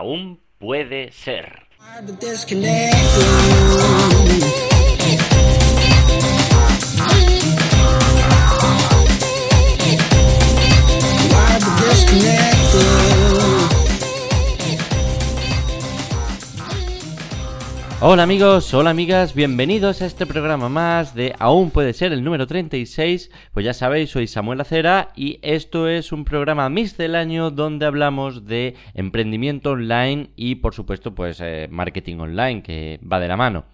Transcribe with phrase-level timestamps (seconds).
[0.00, 1.68] aún puede ser.
[18.02, 22.46] Hola amigos, hola amigas, bienvenidos a este programa más de Aún puede ser el número
[22.46, 23.30] 36.
[23.52, 26.64] Pues ya sabéis, soy Samuel Acera y esto es un programa
[27.14, 33.20] año donde hablamos de emprendimiento online y por supuesto pues eh, marketing online que va
[33.20, 33.66] de la mano.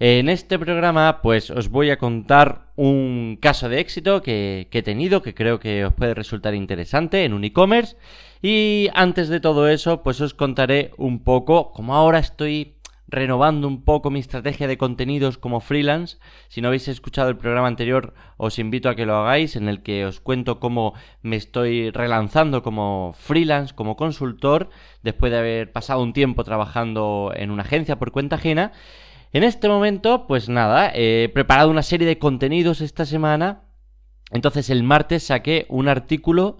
[0.00, 4.82] En este programa pues os voy a contar un caso de éxito que, que he
[4.82, 7.96] tenido que creo que os puede resultar interesante en un e-commerce
[8.42, 12.73] y antes de todo eso pues os contaré un poco como ahora estoy
[13.06, 16.18] renovando un poco mi estrategia de contenidos como freelance.
[16.48, 19.82] Si no habéis escuchado el programa anterior, os invito a que lo hagáis, en el
[19.82, 24.70] que os cuento cómo me estoy relanzando como freelance, como consultor,
[25.02, 28.72] después de haber pasado un tiempo trabajando en una agencia por cuenta ajena.
[29.32, 33.64] En este momento, pues nada, he preparado una serie de contenidos esta semana.
[34.30, 36.58] Entonces el martes saqué un artículo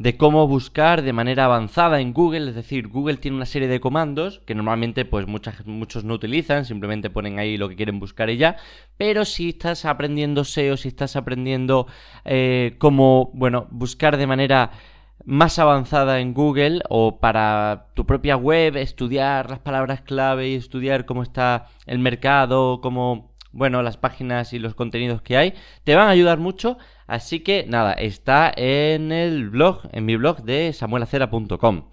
[0.00, 3.80] de cómo buscar de manera avanzada en Google, es decir, Google tiene una serie de
[3.80, 8.38] comandos que normalmente pues muchos no utilizan, simplemente ponen ahí lo que quieren buscar y
[8.38, 8.56] ya,
[8.96, 11.86] pero si estás aprendiendo SEO, si estás aprendiendo
[12.24, 14.70] eh, cómo, bueno, buscar de manera
[15.26, 21.04] más avanzada en Google o para tu propia web, estudiar las palabras clave y estudiar
[21.04, 25.52] cómo está el mercado, cómo, bueno, las páginas y los contenidos que hay,
[25.84, 26.78] te van a ayudar mucho
[27.10, 31.86] Así que nada, está en el blog, en mi blog de samuelacera.com.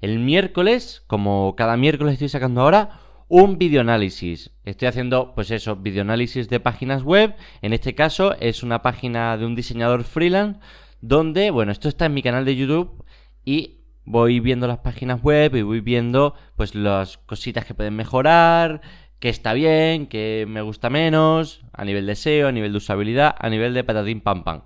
[0.00, 4.50] El miércoles, como cada miércoles estoy sacando ahora, un videoanálisis.
[4.64, 7.34] Estoy haciendo, pues eso, videoanálisis de páginas web.
[7.60, 10.58] En este caso es una página de un diseñador freelance
[11.02, 13.04] donde, bueno, esto está en mi canal de YouTube
[13.44, 18.80] y voy viendo las páginas web y voy viendo pues las cositas que pueden mejorar,
[19.22, 23.36] que está bien, que me gusta menos, a nivel de SEO, a nivel de usabilidad,
[23.38, 24.62] a nivel de patatín pam pam.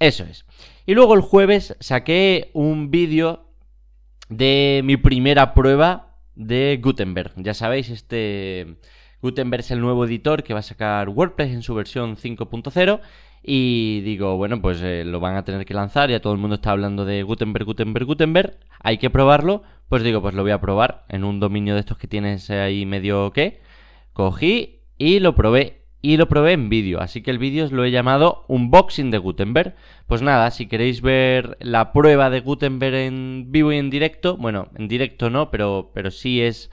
[0.00, 0.46] Eso es.
[0.86, 3.50] Y luego el jueves saqué un vídeo
[4.30, 7.34] de mi primera prueba de Gutenberg.
[7.36, 8.78] Ya sabéis, este
[9.20, 13.00] Gutenberg es el nuevo editor que va a sacar WordPress en su versión 5.0
[13.42, 16.54] y digo, bueno, pues eh, lo van a tener que lanzar, ya todo el mundo
[16.54, 20.62] está hablando de Gutenberg, Gutenberg, Gutenberg, hay que probarlo, pues digo, pues lo voy a
[20.62, 23.65] probar en un dominio de estos que tienes ahí medio que
[24.16, 25.82] Cogí y lo probé.
[26.00, 29.74] Y lo probé en vídeo, así que el vídeo lo he llamado Unboxing de Gutenberg.
[30.06, 34.68] Pues nada, si queréis ver la prueba de Gutenberg en vivo y en directo, bueno,
[34.76, 36.70] en directo no, pero, pero sí es,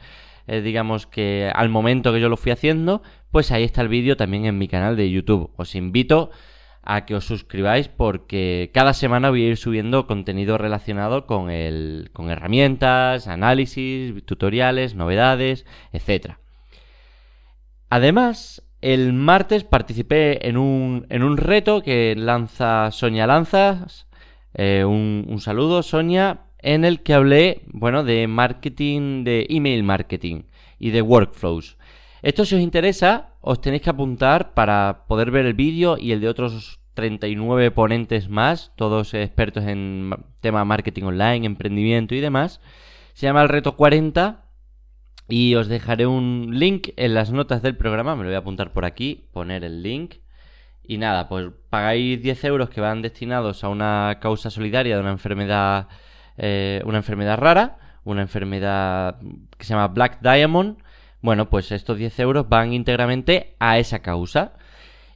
[0.48, 4.16] eh, digamos que al momento que yo lo fui haciendo, pues ahí está el vídeo
[4.16, 5.52] también en mi canal de YouTube.
[5.58, 6.32] Os invito
[6.82, 12.10] a que os suscribáis porque cada semana voy a ir subiendo contenido relacionado con, el,
[12.14, 16.40] con herramientas, análisis, tutoriales, novedades, etcétera.
[17.90, 24.08] Además, el martes participé en un, en un reto que lanza Sonia Lanzas.
[24.54, 30.44] Eh, un, saludo, Sonia, en el que hablé, bueno, de marketing, de email marketing
[30.80, 31.78] y de workflows.
[32.22, 36.20] Esto si os interesa, os tenéis que apuntar para poder ver el vídeo y el
[36.20, 42.60] de otros 39 ponentes más, todos expertos en tema marketing online, emprendimiento y demás.
[43.14, 44.43] Se llama el reto 40
[45.28, 48.74] y os dejaré un link en las notas del programa, me lo voy a apuntar
[48.74, 50.16] por aquí, poner el link.
[50.86, 55.12] Y nada, pues pagáis 10 euros que van destinados a una causa solidaria de una
[55.12, 55.88] enfermedad,
[56.38, 59.18] eh, una enfermedad rara, una enfermedad
[59.58, 60.78] que se llama Black Diamond.
[61.22, 64.54] Bueno, pues estos 10 euros van íntegramente a esa causa.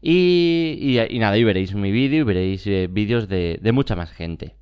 [0.01, 0.77] Y,
[1.09, 4.56] y, nada, y veréis mi vídeo y veréis eh, vídeos de, de mucha más gente.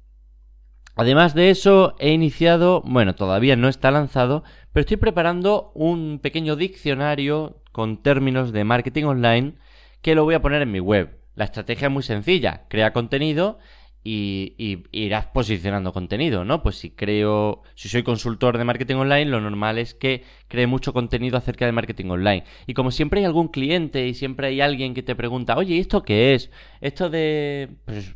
[0.95, 6.55] Además de eso, he iniciado, bueno, todavía no está lanzado, pero estoy preparando un pequeño
[6.55, 9.55] diccionario con términos de marketing online
[10.01, 11.19] que lo voy a poner en mi web.
[11.35, 13.59] La estrategia es muy sencilla, crea contenido
[14.05, 16.61] y, irás posicionando contenido, ¿no?
[16.61, 20.93] Pues si creo, si soy consultor de marketing online, lo normal es que cree mucho
[20.93, 22.43] contenido acerca de marketing online.
[22.67, 26.03] Y como siempre hay algún cliente y siempre hay alguien que te pregunta, oye, ¿esto
[26.03, 26.51] qué es?
[26.81, 27.69] Esto de...
[27.85, 28.15] Pues,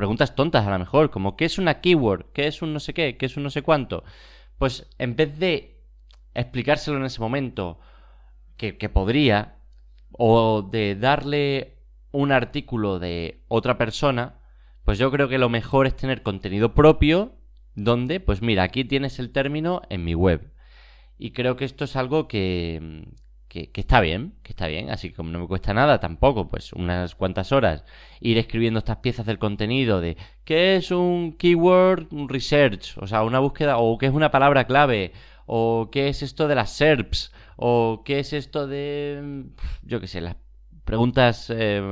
[0.00, 2.32] preguntas tontas a lo mejor, como ¿qué es una keyword?
[2.32, 3.16] ¿Qué es un no sé qué?
[3.16, 4.02] ¿Qué es un no sé cuánto?
[4.58, 5.84] Pues en vez de
[6.34, 7.78] explicárselo en ese momento,
[8.56, 9.56] que, que podría,
[10.12, 11.78] o de darle
[12.12, 14.40] un artículo de otra persona,
[14.84, 17.36] pues yo creo que lo mejor es tener contenido propio
[17.74, 20.52] donde, pues mira, aquí tienes el término en mi web.
[21.18, 23.06] Y creo que esto es algo que,
[23.50, 26.72] que, está bien, que está bien, así que como no me cuesta nada tampoco, pues
[26.72, 27.84] unas cuantas horas
[28.20, 33.40] ir escribiendo estas piezas del contenido de qué es un keyword research, o sea, una
[33.40, 35.12] búsqueda, o qué es una palabra clave,
[35.46, 39.46] o qué es esto de las SERPs, o qué es esto de,
[39.82, 40.36] yo qué sé, las
[40.84, 41.82] preguntas eh,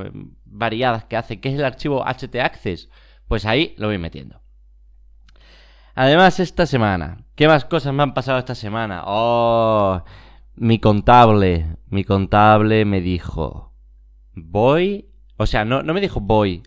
[0.44, 2.88] variadas que hace, qué es el archivo htaccess,
[3.26, 4.40] pues ahí lo voy metiendo.
[5.96, 9.02] Además, esta semana, ¿qué más cosas me han pasado esta semana?
[9.04, 10.04] Oh,
[10.60, 13.72] mi contable, mi contable me dijo,
[14.34, 16.62] voy, o sea, no, no me dijo voy,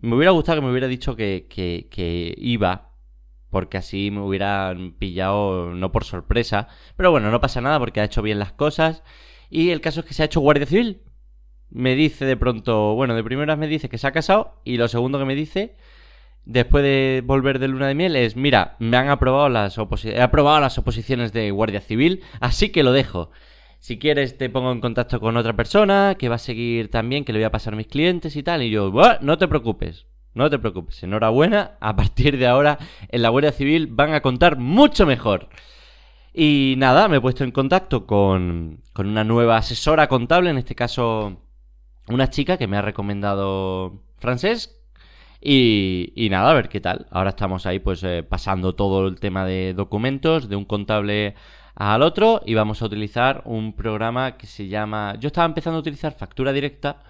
[0.00, 2.92] me hubiera gustado que me hubiera dicho que, que, que iba,
[3.50, 8.04] porque así me hubieran pillado no por sorpresa, pero bueno, no pasa nada porque ha
[8.04, 9.02] hecho bien las cosas.
[9.48, 11.02] Y el caso es que se ha hecho guardia civil.
[11.70, 14.88] Me dice de pronto, bueno, de primeras me dice que se ha casado y lo
[14.88, 15.76] segundo que me dice
[16.46, 20.60] después de volver de luna de miel es, mira, me han aprobado las he aprobado
[20.60, 23.30] las oposiciones de Guardia Civil, así que lo dejo.
[23.78, 27.32] Si quieres te pongo en contacto con otra persona que va a seguir también, que
[27.32, 28.62] le voy a pasar a mis clientes y tal.
[28.62, 28.90] Y yo,
[29.20, 31.02] no te preocupes, no te preocupes.
[31.02, 32.78] Enhorabuena, a partir de ahora
[33.08, 35.48] en la Guardia Civil van a contar mucho mejor.
[36.32, 40.74] Y nada, me he puesto en contacto con, con una nueva asesora contable, en este
[40.74, 41.42] caso
[42.08, 44.75] una chica que me ha recomendado Francés,
[45.48, 47.06] y, nada, a ver qué tal.
[47.10, 51.36] Ahora estamos ahí pues eh, pasando todo el tema de documentos de un contable
[51.76, 55.14] al otro y vamos a utilizar un programa que se llama...
[55.20, 57.04] Yo estaba empezando a utilizar factura directa,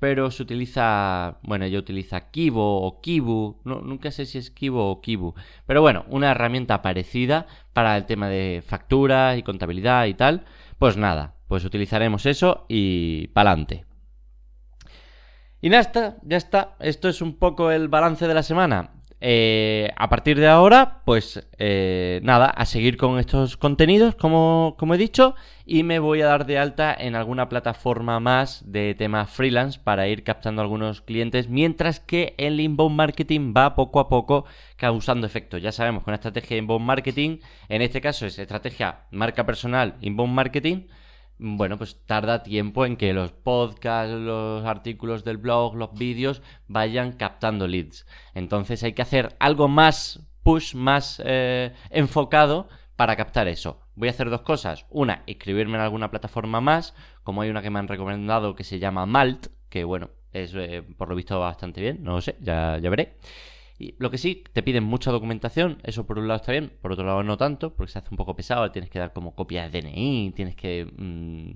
[0.00, 1.36] pero se utiliza...
[1.42, 5.34] Bueno, ella utiliza Kibo o Kibu, no, nunca sé si es Kibo o Kibu,
[5.66, 10.44] pero bueno, una herramienta parecida para el tema de factura y contabilidad y tal.
[10.78, 13.91] Pues nada, pues utilizaremos eso y pa'lante.
[15.62, 16.74] Y nada, ya está.
[16.80, 18.90] Esto es un poco el balance de la semana.
[19.20, 24.96] Eh, a partir de ahora, pues eh, nada, a seguir con estos contenidos, como, como
[24.96, 29.26] he dicho, y me voy a dar de alta en alguna plataforma más de tema
[29.26, 34.44] freelance para ir captando algunos clientes, mientras que el inbound marketing va poco a poco
[34.74, 35.62] causando efectos.
[35.62, 37.38] Ya sabemos que una estrategia de inbound marketing,
[37.68, 40.88] en este caso es estrategia marca personal, inbound marketing,
[41.42, 47.12] bueno, pues tarda tiempo en que los podcasts, los artículos del blog, los vídeos vayan
[47.12, 48.06] captando leads.
[48.34, 53.80] Entonces hay que hacer algo más push, más eh, enfocado para captar eso.
[53.96, 54.86] Voy a hacer dos cosas.
[54.88, 56.94] Una, inscribirme en alguna plataforma más,
[57.24, 60.82] como hay una que me han recomendado que se llama Malt, que bueno, es eh,
[60.96, 63.16] por lo visto bastante bien, no lo sé, ya, ya veré.
[63.98, 67.04] Lo que sí, te piden mucha documentación, eso por un lado está bien, por otro
[67.04, 69.82] lado no tanto, porque se hace un poco pesado, tienes que dar como copias de
[69.82, 71.50] DNI, tienes que mm,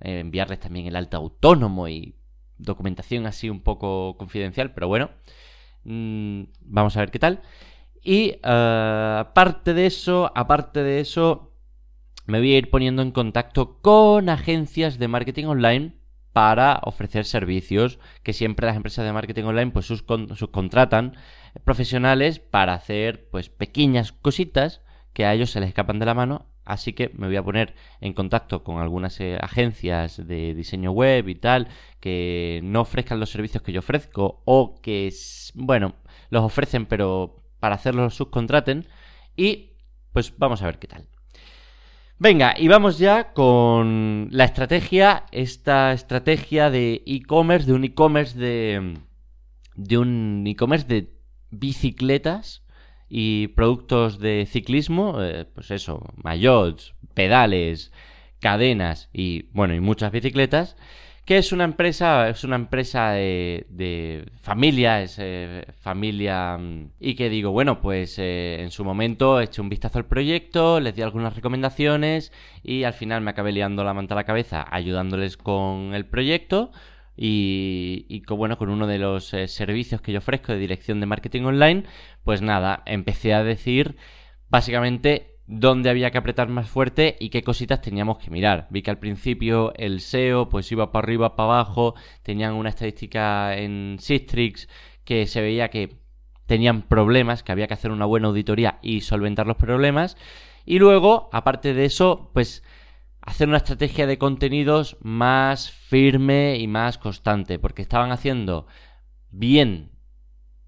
[0.00, 2.16] eh, enviarles también el alta autónomo y
[2.58, 5.10] documentación así un poco confidencial, pero bueno,
[5.84, 7.42] mm, vamos a ver qué tal.
[8.02, 11.52] Y uh, aparte de eso, aparte de eso,
[12.26, 15.99] me voy a ir poniendo en contacto con agencias de marketing online
[16.32, 21.16] para ofrecer servicios que siempre las empresas de marketing online pues subcontratan
[21.64, 24.82] profesionales para hacer pues pequeñas cositas
[25.12, 26.46] que a ellos se les escapan de la mano.
[26.64, 31.28] Así que me voy a poner en contacto con algunas eh, agencias de diseño web
[31.28, 31.68] y tal
[31.98, 35.12] que no ofrezcan los servicios que yo ofrezco o que
[35.54, 35.94] bueno
[36.28, 38.86] los ofrecen pero para hacerlos los subcontraten
[39.36, 39.72] y
[40.12, 41.08] pues vamos a ver qué tal
[42.22, 48.98] Venga, y vamos ya con la estrategia, esta estrategia de e-commerce, de un e-commerce de,
[49.74, 51.14] de un e-commerce de
[51.50, 52.62] bicicletas
[53.08, 57.90] y productos de ciclismo, eh, pues eso, maillots, pedales,
[58.38, 60.76] cadenas y bueno, y muchas bicicletas
[61.30, 67.28] que es una empresa, es una empresa de, familia, es eh, familia mm, y que
[67.28, 71.36] digo, bueno, pues eh, en su momento eché un vistazo al proyecto, les di algunas
[71.36, 72.32] recomendaciones
[72.64, 76.72] y al final me acabé liando la manta a la cabeza ayudándoles con el proyecto
[77.16, 81.06] y, y bueno, con uno de los eh, servicios que yo ofrezco de dirección de
[81.06, 81.84] marketing online,
[82.24, 83.94] pues nada, empecé a decir
[84.48, 88.68] básicamente dónde había que apretar más fuerte y qué cositas teníamos que mirar.
[88.70, 93.56] Vi que al principio el SEO pues iba para arriba, para abajo, tenían una estadística
[93.56, 94.68] en Sistrix
[95.04, 95.98] que se veía que
[96.46, 100.16] tenían problemas, que había que hacer una buena auditoría y solventar los problemas.
[100.66, 102.62] Y luego, aparte de eso, pues
[103.20, 108.68] hacer una estrategia de contenidos más firme y más constante, porque estaban haciendo
[109.32, 109.90] bien,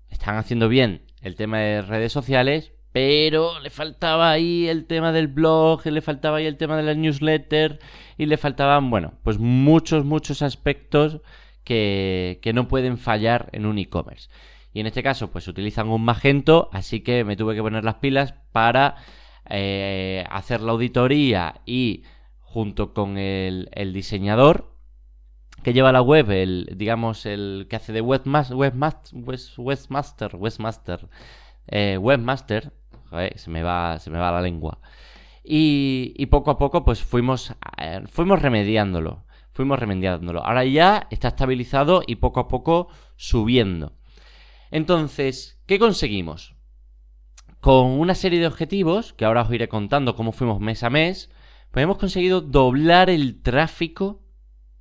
[0.08, 5.28] estaban haciendo bien el tema de redes sociales, pero le faltaba ahí el tema del
[5.28, 7.78] blog, le faltaba ahí el tema de la newsletter
[8.18, 11.20] y le faltaban, bueno, pues muchos, muchos aspectos
[11.64, 14.28] que, que no pueden fallar en un e-commerce.
[14.74, 17.96] Y en este caso, pues utilizan un Magento, así que me tuve que poner las
[17.96, 18.96] pilas para
[19.48, 22.04] eh, hacer la auditoría y
[22.40, 24.76] junto con el, diseñador
[25.62, 31.08] que lleva la web, el, digamos, el que hace de webmaster, webmaster, webmaster,
[31.68, 32.72] eh, webmaster,
[33.36, 34.78] se me va, se me va la lengua.
[35.44, 40.44] Y, poco a poco, pues fuimos, eh, fuimos remediándolo, fuimos remediándolo.
[40.44, 43.92] Ahora ya está estabilizado y poco a poco subiendo.
[44.70, 46.54] Entonces, ¿qué conseguimos?
[47.60, 51.30] Con una serie de objetivos, que ahora os iré contando cómo fuimos mes a mes,
[51.70, 54.22] pues hemos conseguido doblar el tráfico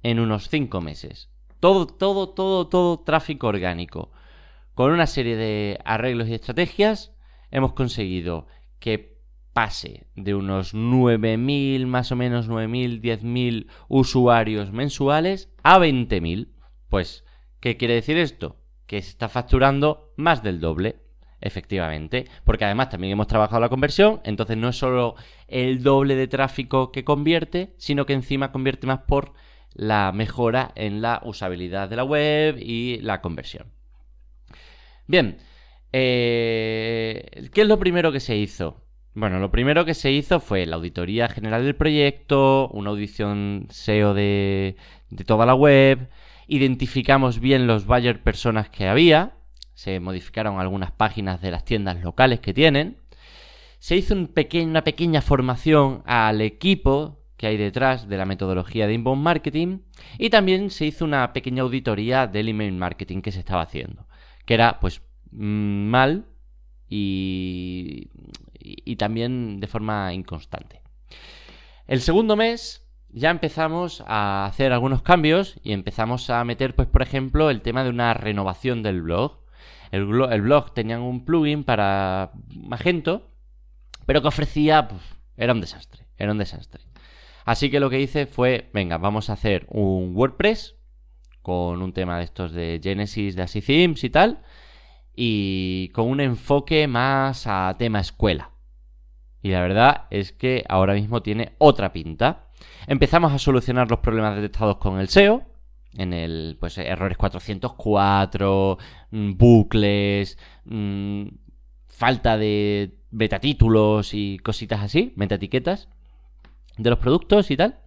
[0.04, 1.30] en unos 5 meses.
[1.60, 4.12] Todo, todo, todo, todo tráfico orgánico.
[4.74, 7.14] Con una serie de arreglos y estrategias
[7.52, 8.48] hemos conseguido
[8.80, 9.12] que
[9.54, 16.50] pase de unos 9.000, más o menos 9.000, 10.000 usuarios mensuales a 20.000.
[16.90, 17.26] Pues,
[17.60, 18.58] ¿qué quiere decir esto?
[18.86, 21.02] Que se está facturando más del doble,
[21.42, 22.26] efectivamente.
[22.46, 25.16] Porque además también hemos trabajado la conversión, entonces no es solo
[25.48, 29.34] el doble de tráfico que convierte, sino que encima convierte más por
[29.74, 33.68] la mejora en la usabilidad de la web y la conversión.
[35.08, 35.38] Bien,
[35.94, 38.82] eh, ¿qué es lo primero que se hizo?
[39.14, 44.14] Bueno, lo primero que se hizo fue la auditoría general del proyecto, una audición SEO
[44.14, 44.78] de,
[45.26, 46.10] toda la web,
[46.48, 49.34] identificamos bien los buyer personas que había,
[49.74, 52.98] se modificaron algunas páginas de las tiendas locales que tienen,
[53.80, 54.32] se hizo un
[54.66, 59.80] una pequeña formación al equipo que hay detrás de la metodología de inbound marketing.
[60.20, 64.06] Y también se hizo una pequeña auditoría del email marketing que se estaba haciendo,
[64.46, 65.02] que era pues
[65.32, 66.26] mm, mal
[66.88, 68.10] y,
[68.60, 70.82] y también de forma inconstante.
[71.88, 72.82] El segundo mes
[73.14, 77.84] ya empezamos a hacer algunos cambios y empezamos a meter, pues, por ejemplo, el tema
[77.84, 79.40] de una renovación del blog.
[79.92, 83.30] El, blog tenía un plugin para Magento,
[84.06, 85.02] pero que ofrecía, pues,
[85.36, 86.84] era un desastre, era un desastre.
[87.44, 90.76] Así que lo que hice fue, venga, vamos a hacer un WordPress
[91.42, 94.44] con un tema de estos de Genesis, de Así y tal,
[95.16, 98.52] y con un enfoque más a tema escuela.
[99.42, 102.48] Y la verdad es que ahora mismo tiene otra pinta.
[102.88, 105.44] Empezamos a solucionar los problemas detectados con el SEO,
[105.98, 108.78] en el pues errores 404,
[109.12, 111.28] mm, bucles, mm,
[111.88, 115.90] falta de beta-títulos y cositas así, meta-etiquetas
[116.78, 117.80] de los productos y tal.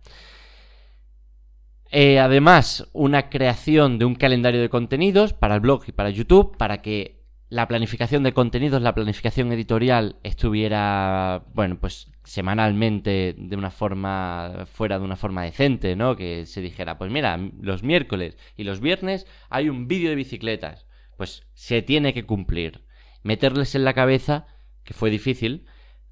[1.90, 6.56] Eh, además, una creación de un calendario de contenidos para el blog y para YouTube
[6.56, 7.13] para que
[7.54, 14.98] la planificación de contenidos, la planificación editorial estuviera, bueno, pues semanalmente de una forma, fuera
[14.98, 16.16] de una forma decente, ¿no?
[16.16, 20.86] Que se dijera, pues mira, los miércoles y los viernes hay un vídeo de bicicletas.
[21.16, 22.82] Pues se tiene que cumplir.
[23.22, 24.48] Meterles en la cabeza,
[24.82, 25.64] que fue difícil,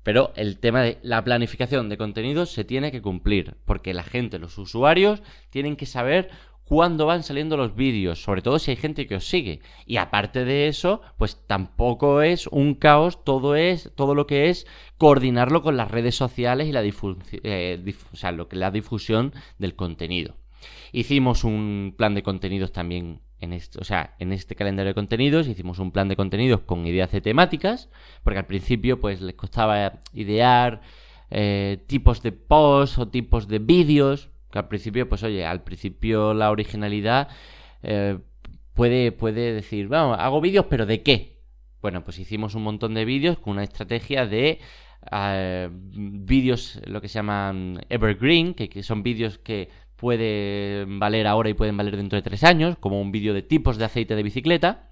[0.04, 4.38] pero el tema de la planificación de contenidos se tiene que cumplir, porque la gente,
[4.38, 6.30] los usuarios, tienen que saber
[6.64, 9.60] cuándo van saliendo los vídeos, sobre todo si hay gente que os sigue.
[9.86, 14.66] Y aparte de eso, pues tampoco es un caos, todo es todo lo que es
[14.98, 17.94] coordinarlo con las redes sociales y la, eh,
[18.34, 20.36] lo que, la difusión del contenido.
[20.92, 25.48] Hicimos un plan de contenidos también en este, o sea, en este calendario de contenidos
[25.48, 27.90] hicimos un plan de contenidos con ideas de temáticas,
[28.22, 30.80] porque al principio pues les costaba idear
[31.30, 36.34] eh, tipos de posts o tipos de vídeos, que al principio pues oye, al principio
[36.34, 37.28] la originalidad
[37.82, 38.18] eh,
[38.74, 41.40] puede, puede decir, vamos, hago vídeos, pero ¿de qué?
[41.80, 44.60] Bueno, pues hicimos un montón de vídeos con una estrategia de
[45.10, 51.54] eh, vídeos, lo que se llaman evergreen, que son vídeos que pueden valer ahora y
[51.54, 54.90] pueden valer dentro de tres años, como un vídeo de tipos de aceite de bicicleta.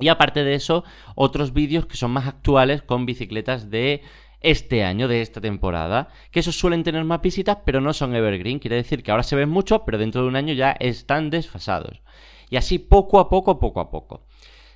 [0.00, 0.84] Y aparte de eso,
[1.14, 4.02] otros vídeos que son más actuales con bicicletas de
[4.44, 8.58] este año, de esta temporada, que esos suelen tener más visitas, pero no son evergreen.
[8.58, 12.02] Quiere decir que ahora se ven mucho, pero dentro de un año ya están desfasados.
[12.50, 14.26] Y así poco a poco, poco a poco.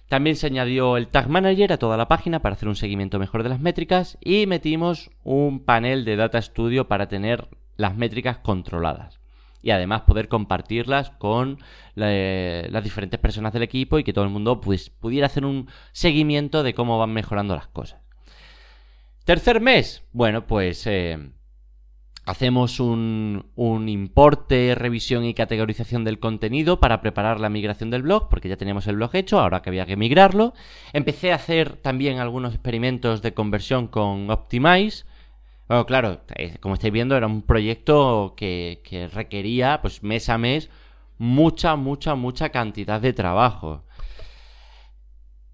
[0.08, 3.42] También se añadió el Tag Manager a toda la página para hacer un seguimiento mejor
[3.42, 9.20] de las métricas y metimos un panel de Data Studio para tener las métricas controladas
[9.60, 11.58] y además poder compartirlas con
[11.94, 16.62] las diferentes personas del equipo y que todo el mundo pues, pudiera hacer un seguimiento
[16.62, 18.07] de cómo van mejorando las cosas.
[19.28, 21.18] Tercer mes, bueno, pues eh,
[22.24, 23.44] hacemos un,
[23.86, 28.86] importe, revisión y categorización del contenido para preparar la migración del blog, porque ya teníamos
[28.86, 30.54] el blog hecho, ahora que había que migrarlo.
[30.94, 35.04] Empecé a hacer también algunos experimentos de conversión con Optimize
[35.68, 40.70] bueno, claro, eh, como estáis viendo, era un proyecto que, requería, pues mes a mes,
[41.18, 43.84] mucha, mucha, mucha cantidad de trabajo.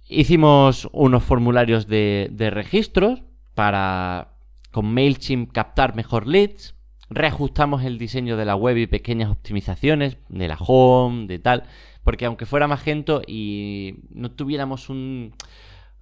[0.07, 4.35] Hicimos unos formularios de registros para
[4.71, 6.75] con MailChimp captar mejor leads.
[7.11, 11.65] reajustamos el diseño de la web y pequeñas optimizaciones de la home, de tal,
[12.03, 15.35] porque aunque fuera Magento y no tuviéramos un,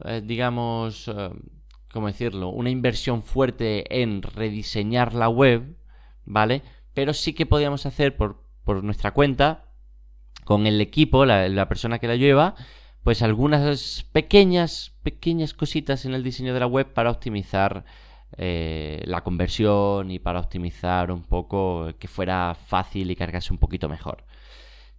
[0.04, 1.30] eh, digamos, eh,
[1.92, 2.48] ¿cómo decirlo?
[2.48, 5.76] Una inversión fuerte en rediseñar la web,
[6.24, 6.62] ¿vale?
[6.94, 9.66] Pero sí que podíamos hacer por, por nuestra cuenta,
[10.44, 12.54] con el equipo, la, la persona que la lleva,
[13.04, 17.84] pues algunas pequeñas, pequeñas cositas en el diseño de la web para optimizar
[18.36, 23.88] eh, la conversión y para optimizar un poco que fuera fácil y cargarse un poquito
[23.88, 24.24] mejor.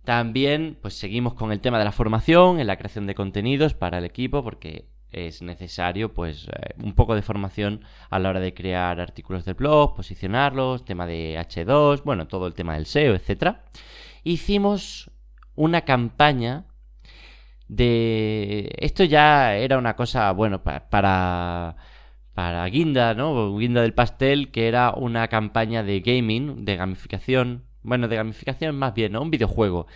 [0.04, 4.00] También pues seguimos con el tema de la formación en la creación de contenidos para
[4.00, 8.54] el equipo porque es necesario pues eh, un poco de formación a la hora de
[8.54, 13.64] crear artículos del blog, posicionarlos, tema de H2, bueno, todo el tema del SEO, etcétera.
[14.24, 15.10] Hicimos
[15.56, 16.66] una campaña
[17.76, 21.76] de esto ya era una cosa, bueno, para
[22.34, 23.58] para Guinda, ¿no?
[23.58, 28.94] Guinda del pastel, que era una campaña de gaming, de gamificación, bueno, de gamificación más
[28.94, 29.22] bien, ¿no?
[29.22, 29.88] Un videojuego,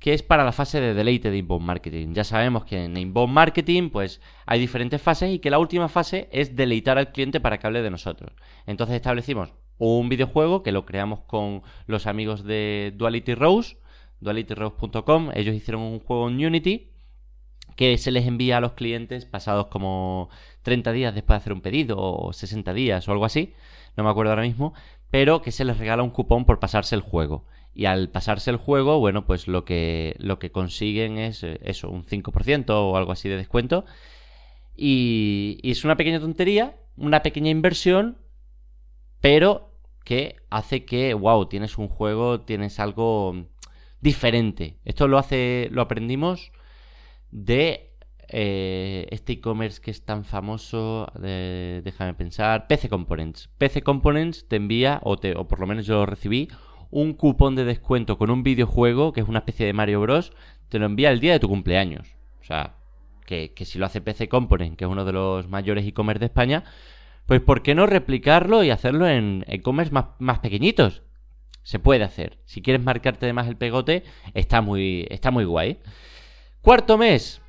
[0.00, 2.14] que es para la fase de deleite de inbound marketing.
[2.14, 6.28] Ya sabemos que en inbound marketing, pues hay diferentes fases y que la última fase
[6.32, 8.32] es deleitar al cliente para que hable de nosotros.
[8.66, 13.78] Entonces establecimos un videojuego que lo creamos con los amigos de Duality Rose,
[14.20, 15.30] dualityrose.com.
[15.34, 16.93] Ellos hicieron un juego en Unity
[17.76, 20.28] que se les envía a los clientes pasados como
[20.62, 23.52] 30 días después de hacer un pedido o 60 días o algo así,
[23.96, 24.74] no me acuerdo ahora mismo,
[25.10, 27.46] pero que se les regala un cupón por pasarse el juego.
[27.74, 31.90] Y al pasarse el juego, bueno, pues lo que, lo que consiguen es eh, eso,
[31.90, 33.84] un 5% o algo así de descuento.
[34.76, 38.18] Y, y es una pequeña tontería, una pequeña inversión,
[39.20, 39.72] pero
[40.04, 43.46] que hace que, wow, tienes un juego, tienes algo
[44.00, 44.78] diferente.
[44.84, 46.52] Esto lo hace, lo aprendimos
[47.34, 47.90] de
[48.28, 53.50] eh, este e-commerce que es tan famoso, déjame pensar, PC Components.
[53.58, 56.48] PC Components te envía, o, te, o por lo menos yo lo recibí,
[56.90, 60.32] un cupón de descuento con un videojuego que es una especie de Mario Bros.
[60.68, 62.14] Te lo envía el día de tu cumpleaños.
[62.40, 62.76] O sea,
[63.26, 66.62] que, si lo hace PC Components, que es uno de los mayores e-commerce de España,
[67.26, 71.02] pues ¿por qué no replicarlo y hacerlo en e-commerce más, más pequeñitos?
[71.64, 72.38] Se puede hacer.
[72.44, 75.78] Si quieres marcarte además el pegote, está muy, está muy guay.
[76.64, 77.42] Cuarto mes,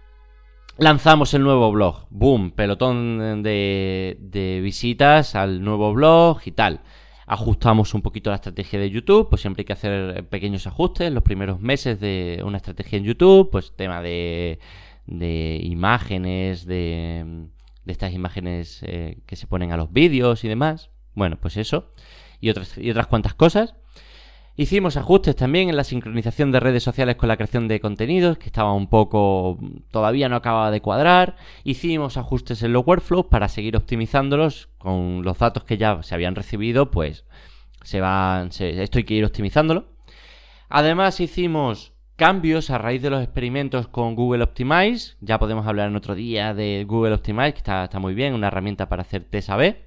[0.78, 2.06] lanzamos el nuevo blog.
[2.10, 6.82] Boom, pelotón de, visitas al nuevo blog y tal.
[7.26, 11.14] Ajustamos un poquito la estrategia de YouTube, pues siempre hay que hacer pequeños ajustes.
[11.14, 14.60] Los primeros meses de una estrategia en YouTube, pues tema de,
[15.64, 17.48] imágenes, de,
[17.86, 20.90] estas imágenes eh, que se ponen a los vídeos y demás.
[21.14, 21.94] Bueno, pues eso.
[22.42, 23.76] Y otras cuantas cosas.
[24.58, 28.46] Hicimos ajustes también en la sincronización de redes sociales con la creación de contenidos, que
[28.46, 29.60] estaba un poco.
[29.92, 31.36] todavía no acababa de cuadrar.
[31.66, 36.36] Hicimos ajustes en los workflows para seguir optimizándolos con los datos que ya se habían
[36.36, 37.26] recibido, pues
[37.84, 38.50] se van.
[38.58, 39.88] esto hay que ir optimizándolo.
[40.70, 45.18] Además, hicimos cambios a raíz de los experimentos con Google Optimize.
[45.20, 48.48] Ya podemos hablar en otro día de Google Optimize, que está, está muy bien, una
[48.48, 49.86] herramienta para hacer test A-B.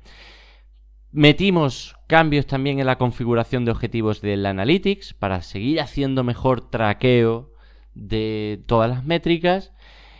[1.11, 7.51] Metimos cambios también en la configuración de objetivos del Analytics para seguir haciendo mejor traqueo
[7.95, 9.73] de todas las métricas.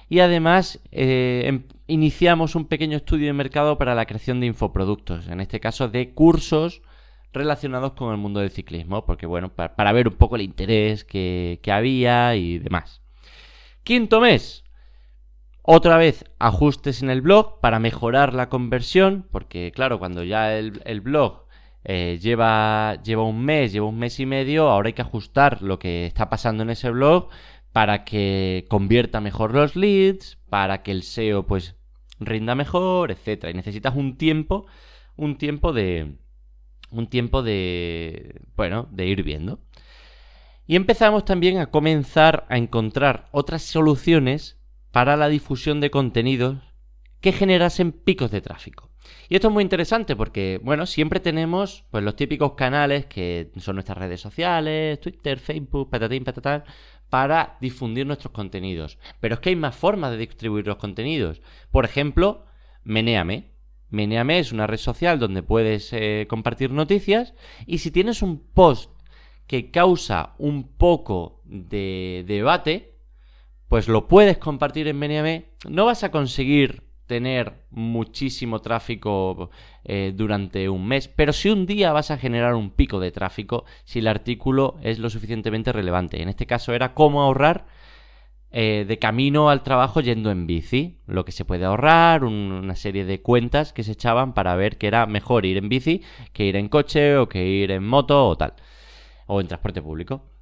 [0.09, 5.29] Y además eh, em, iniciamos un pequeño estudio de mercado para la creación de infoproductos,
[5.29, 6.81] en este caso de cursos
[7.35, 11.61] relacionados con el mundo del ciclismo, porque bueno, para, ver un poco el interés que
[11.71, 13.03] había y demás.
[13.85, 14.65] Quinto mes,
[15.71, 21.01] otra vez, ajustes en el blog para mejorar la conversión, porque claro, cuando ya el,
[21.03, 21.45] blog
[21.85, 25.79] eh, lleva, lleva un mes, lleva un mes y medio, ahora hay que ajustar lo
[25.79, 27.29] que está pasando en ese blog
[27.71, 31.77] para que convierta mejor los leads, para que el SEO pues
[32.19, 33.51] rinda mejor, etcétera.
[33.51, 34.65] Y necesitas un tiempo,
[35.17, 36.17] un tiempo de
[36.91, 39.61] un tiempo de bueno, de ir viendo.
[40.67, 44.58] Y empezamos también a comenzar a encontrar otras soluciones
[44.99, 46.57] para la difusión de contenidos
[47.21, 48.91] que generasen picos de tráfico.
[49.29, 53.77] Y esto es muy interesante porque, bueno, siempre tenemos pues los típicos canales que son
[53.77, 56.65] nuestras redes sociales, Twitter, Facebook, patatín, patatán,
[57.11, 58.99] para difundir nuestros contenidos.
[59.21, 61.43] Pero es que hay más formas de distribuir los contenidos.
[61.71, 62.47] Por ejemplo,
[62.83, 63.53] Meneame.
[63.91, 67.35] Meneame es una red social donde puedes eh, compartir noticias
[67.69, 68.91] y si tienes un post
[69.47, 72.98] que causa un poco de debate,
[73.69, 75.51] pues lo puedes compartir en Meneame.
[75.69, 79.51] No vas a conseguir tener muchísimo tráfico
[79.85, 83.65] eh, durante un mes, pero si un día vas a generar un pico de tráfico
[83.85, 86.23] si el artículo es lo suficientemente relevante.
[86.23, 87.67] En este caso era cómo ahorrar
[88.51, 93.05] eh, de camino al trabajo yendo en bici, lo que se puede ahorrar, una serie
[93.05, 96.03] de cuentas que se echaban para ver que era mejor ir en bici
[96.33, 98.55] que ir en coche o que ir en moto o tal,
[99.27, 100.38] o en transporte público.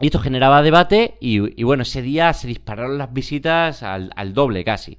[0.00, 4.98] Y esto generaba debate y, bueno, ese día se dispararon las visitas al, doble casi.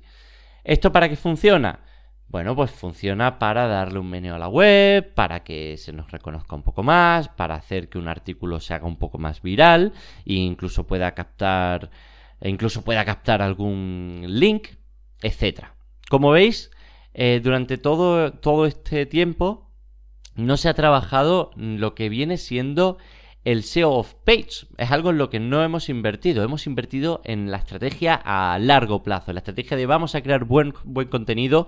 [0.63, 1.79] ¿Esto para qué funciona?
[2.27, 6.56] Bueno, pues funciona para darle un meneo a la web, para que se nos reconozca
[6.56, 9.93] un poco más, para hacer que un artículo se haga un poco más viral
[10.25, 11.91] e incluso pueda captar
[12.43, 14.67] e incluso pueda captar algún link,
[15.21, 15.75] etcétera.
[16.10, 16.71] Como veis,
[17.13, 19.69] eh, durante todo, todo este tiempo
[20.36, 22.97] no se ha trabajado lo que viene siendo
[23.43, 24.67] el SEO of Page.
[24.77, 26.43] Es algo en lo que no hemos invertido.
[26.43, 30.73] Hemos invertido en la estrategia a largo plazo, la estrategia de vamos a crear buen,
[30.84, 31.67] buen contenido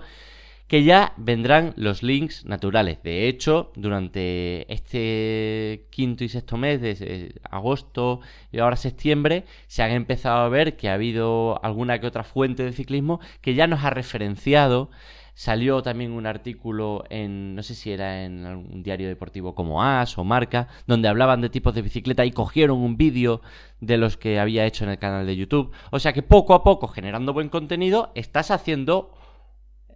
[0.68, 3.02] que ya vendrán los links naturales.
[3.02, 9.92] De hecho, durante este quinto y sexto mes de agosto y ahora septiembre, se han
[9.92, 13.84] empezado a ver que ha habido alguna que otra fuente de ciclismo que ya nos
[13.84, 14.90] ha referenciado.
[15.38, 20.16] Salió también un artículo en, no sé si era en un diario deportivo como AS
[20.16, 23.42] o Marca, donde hablaban de tipos de bicicleta y cogieron un vídeo
[23.78, 25.72] de los que había hecho en el canal de YouTube.
[25.90, 29.12] O sea que poco a poco, generando buen contenido, estás haciendo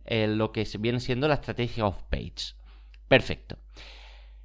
[0.05, 2.55] eh, lo que viene siendo la estrategia off page.
[3.09, 3.57] Perfecto.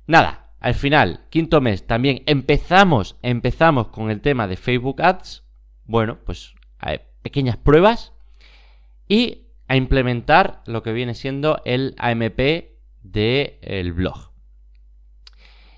[0.07, 5.43] Nada, al final, quinto mes, también empezamos, empezamos con el tema de Facebook Ads.
[5.83, 6.55] Bueno, pues
[7.21, 8.13] pequeñas pruebas
[9.09, 12.39] y a implementar lo que viene siendo el AMP
[13.01, 14.31] del blog.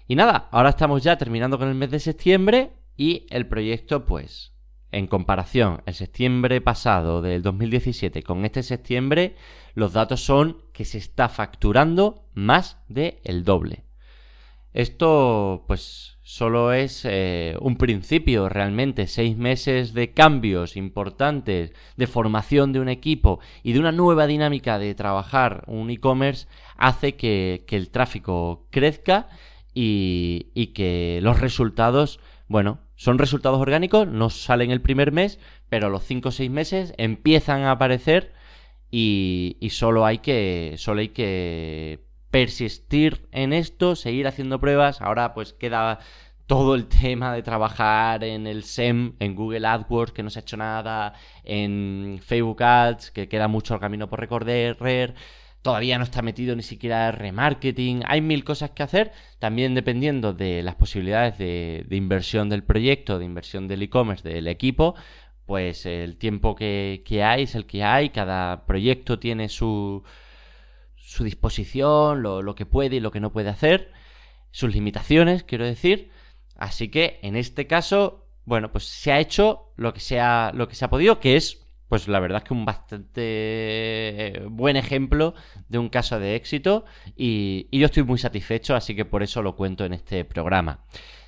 [0.08, 4.54] Y nada, ahora estamos ya terminando con el mes de septiembre y el proyecto pues
[4.92, 9.36] en comparación el septiembre pasado del 2017 con este septiembre,
[9.74, 13.87] los datos son que se está facturando más de el doble.
[14.78, 19.08] Esto, pues, solo es eh, un principio realmente.
[19.08, 24.78] Seis meses de cambios importantes, de formación de un equipo y de una nueva dinámica
[24.78, 29.30] de trabajar un e-commerce hace que, el tráfico crezca
[29.74, 35.90] y, y que los resultados, bueno, son resultados orgánicos, no salen el primer mes, pero
[35.90, 38.32] los 5 o 6 meses empiezan a aparecer
[38.92, 40.76] y, solo hay que.
[40.78, 45.02] Solo hay que persistir en esto, seguir haciendo pruebas.
[45.02, 46.00] Ahora pues queda
[46.48, 50.42] todo el tema de trabajar en el SEM, en Google AdWords, que no se ha
[50.42, 51.14] hecho nada,
[51.44, 54.78] en Facebook Ads, que queda mucho el camino por recorrer.
[55.62, 60.64] Todavía no está metido ni siquiera remarketing, hay mil cosas que hacer, también dependiendo de
[60.64, 64.96] las posibilidades de, inversión del proyecto, de inversión del e-commerce, del equipo,
[65.46, 70.04] pues el tiempo que, hay es el que hay, cada proyecto tiene su,
[71.08, 73.94] su disposición, lo, lo que puede y lo que no puede hacer,
[74.52, 76.12] sus limitaciones, quiero decir,
[76.58, 80.68] así que en este caso, bueno, pues se ha hecho lo que se ha, lo
[80.68, 84.76] que se ha podido, que es pues la verdad es que un bastante eh, buen
[84.76, 85.34] ejemplo
[85.70, 86.84] de un caso de éxito
[87.16, 90.84] y, yo estoy muy satisfecho, así que por eso lo cuento en este programa.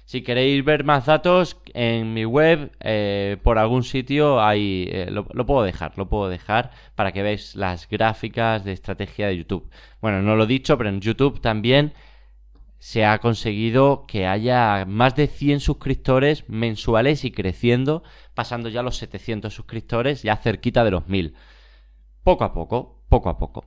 [0.09, 5.23] Si queréis ver más datos en mi web, eh, por algún sitio, ahí eh, lo,
[5.45, 9.69] puedo dejar, lo puedo dejar para que veáis las gráficas de estrategia de YouTube.
[10.01, 11.93] Bueno, no lo he dicho, pero en YouTube también
[12.79, 18.01] se ha conseguido que haya más de 100 suscriptores mensuales y creciendo,
[18.33, 21.35] pasando ya los 700 suscriptores, ya cerquita de los 1000.
[22.23, 23.63] Poco a poco, poco a poco.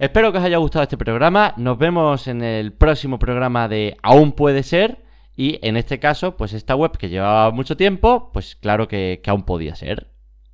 [0.00, 1.54] Espero que os haya gustado este programa.
[1.58, 5.08] Nos vemos en el próximo programa de Aún puede ser.
[5.40, 9.44] Y en este caso, pues esta web que llevaba mucho tiempo, pues claro que, aún
[9.44, 10.10] podía ser.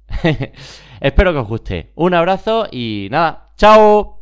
[1.01, 1.91] Espero que os guste.
[1.97, 4.16] Un abrazo y nada, chao.